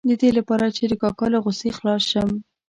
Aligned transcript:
د 0.09 0.11
دې 0.21 0.29
لپاره 0.37 0.65
چې 0.75 0.83
د 0.87 0.93
کاکا 1.01 1.27
له 1.33 1.39
غوسې 1.43 1.69
خلاص 1.77 2.03
شم. 2.11 2.29